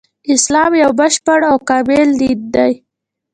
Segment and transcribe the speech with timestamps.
[0.33, 2.71] اسلام يو بشپړ او کامل دين دی